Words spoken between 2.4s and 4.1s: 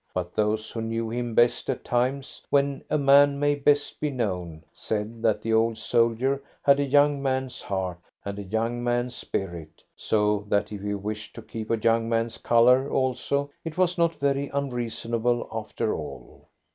when a man may best be